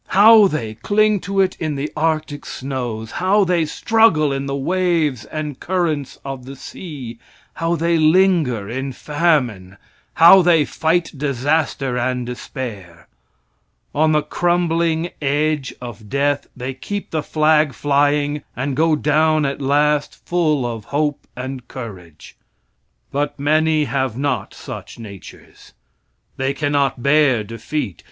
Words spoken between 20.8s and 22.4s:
hope and courage.